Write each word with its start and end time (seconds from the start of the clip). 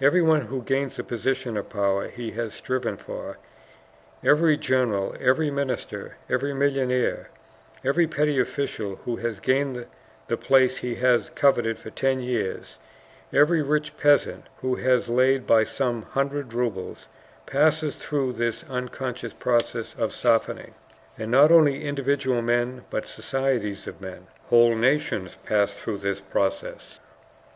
Everyone 0.00 0.40
who 0.46 0.64
gains 0.64 0.98
a 0.98 1.04
position 1.04 1.56
of 1.56 1.68
power 1.68 2.08
he 2.08 2.32
has 2.32 2.54
striven 2.54 2.96
for, 2.96 3.38
every 4.20 4.56
general, 4.56 5.14
every 5.20 5.48
minister, 5.48 6.16
every 6.28 6.52
millionaire, 6.52 7.30
every 7.84 8.08
petty 8.08 8.40
official 8.40 8.96
who 9.04 9.14
has 9.18 9.38
gained 9.38 9.86
the 10.26 10.36
place 10.36 10.78
he 10.78 10.96
has 10.96 11.30
coveted 11.36 11.78
for 11.78 11.90
ten 11.90 12.18
years, 12.18 12.80
every 13.32 13.62
rich 13.62 13.96
peasant 13.96 14.48
who 14.60 14.74
has 14.74 15.08
laid 15.08 15.46
by 15.46 15.62
some 15.62 16.02
hundred 16.02 16.52
rubles, 16.52 17.06
passes 17.46 17.94
through 17.94 18.32
this 18.32 18.64
unconscious 18.68 19.32
process 19.34 19.94
of 19.96 20.12
softening. 20.12 20.74
And 21.16 21.30
not 21.30 21.52
only 21.52 21.84
individual 21.84 22.42
men, 22.42 22.86
but 22.90 23.06
societies 23.06 23.86
of 23.86 24.00
men, 24.00 24.26
whole 24.46 24.74
nations, 24.74 25.36
pass 25.46 25.74
through 25.74 25.98
this 25.98 26.20
process. 26.20 26.98